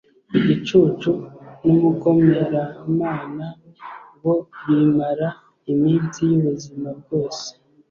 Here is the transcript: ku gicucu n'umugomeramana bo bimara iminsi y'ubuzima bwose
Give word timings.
ku 0.27 0.35
gicucu 0.47 1.11
n'umugomeramana 1.65 3.47
bo 4.21 4.35
bimara 4.65 5.29
iminsi 5.71 6.19
y'ubuzima 6.29 6.89
bwose 6.99 7.47